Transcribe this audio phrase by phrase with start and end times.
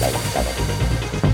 [0.00, 1.29] 食べてみて。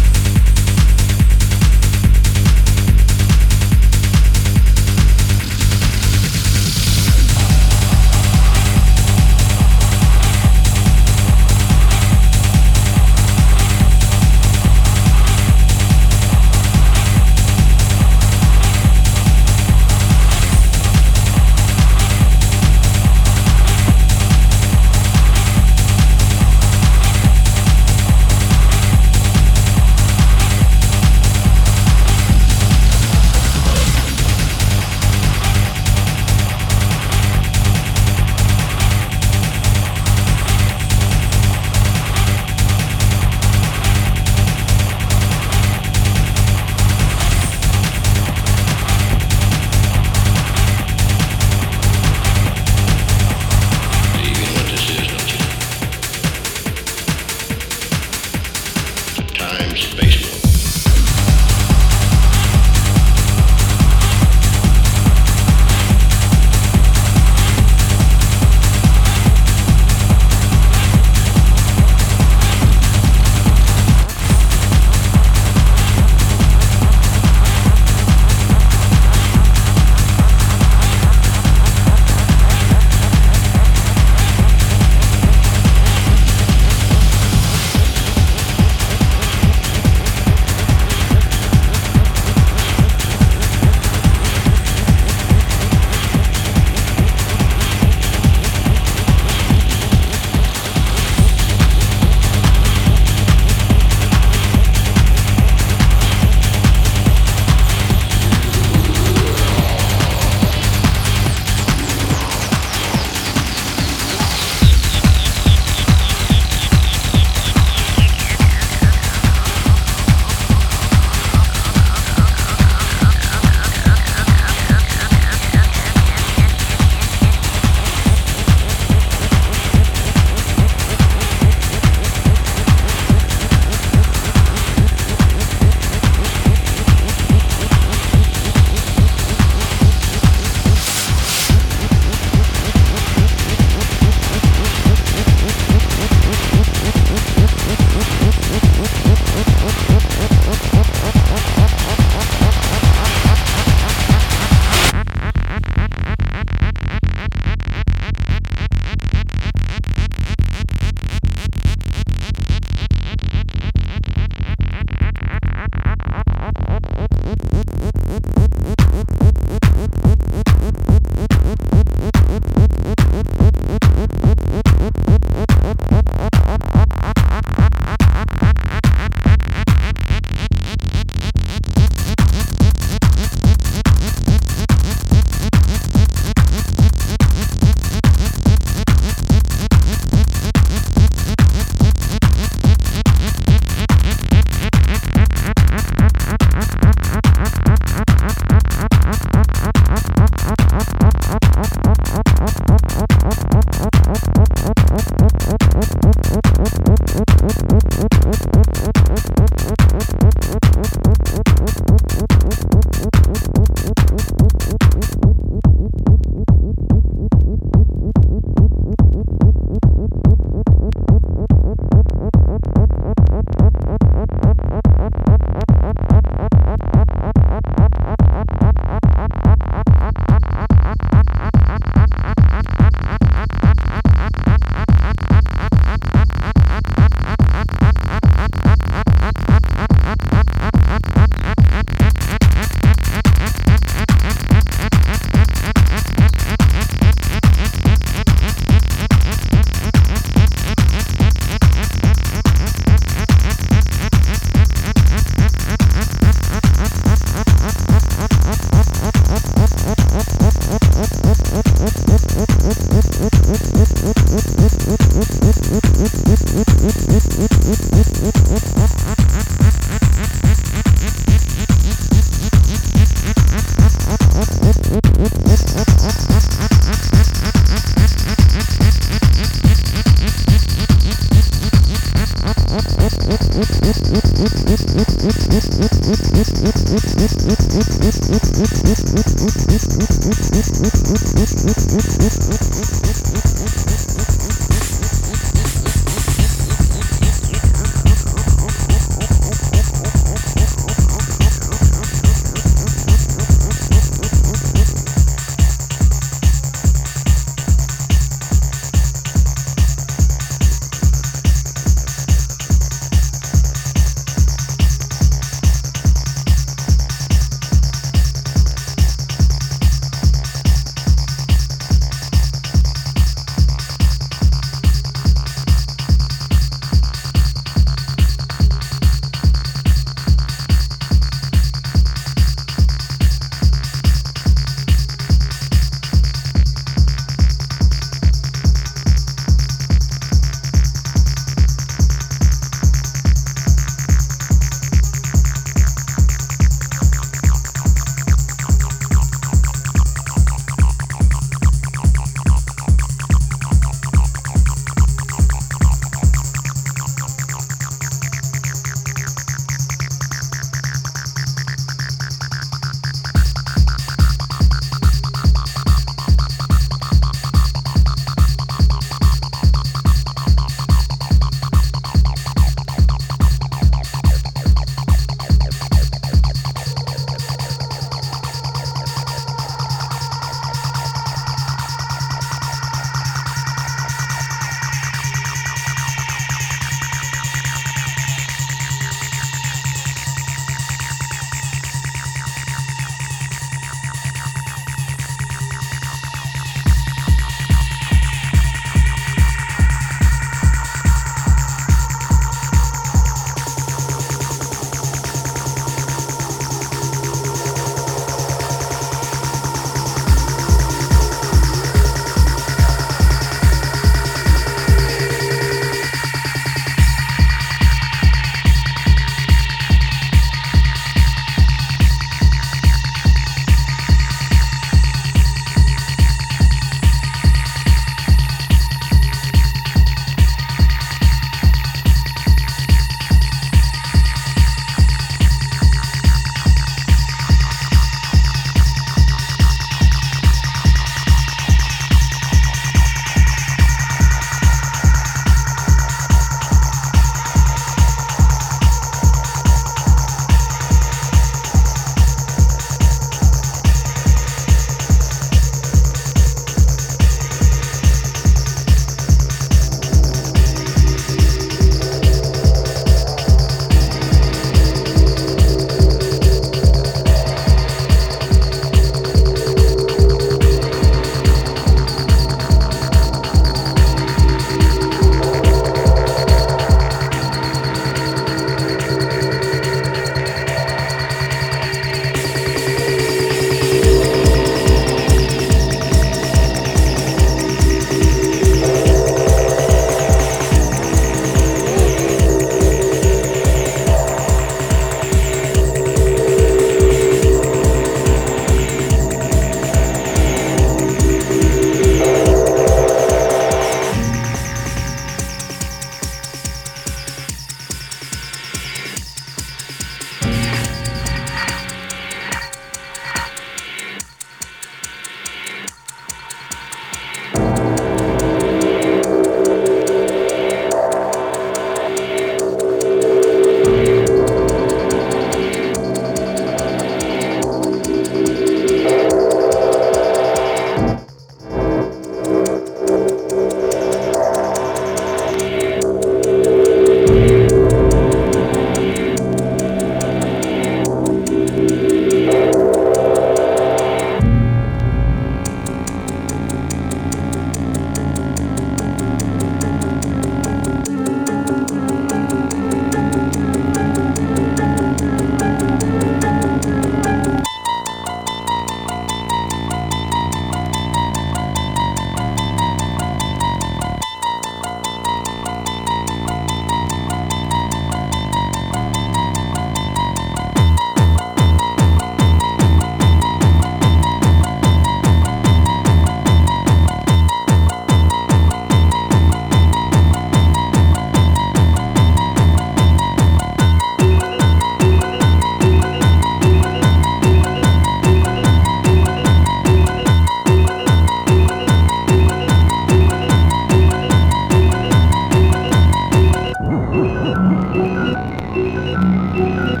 [599.60, 600.00] Thank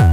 [0.00, 0.09] you.